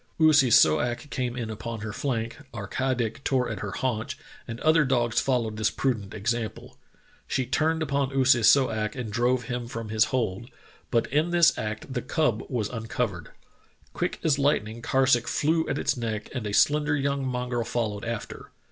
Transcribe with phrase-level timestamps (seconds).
[0.19, 3.69] Oo si so ak came in upon her flank, Ar ka dik tore at her
[3.69, 6.75] haunch, and other dogs followed this prudent example.
[7.27, 10.49] She turned upon Oo si so ak and drove him from his hold,
[10.89, 13.29] but in this act the cub was uncovered.
[13.93, 18.49] Quick as lightning Karsuk flew at its neck and a slender yellow mongrel followed after.